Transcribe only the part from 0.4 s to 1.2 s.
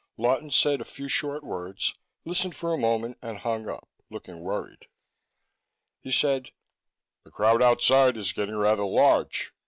said a few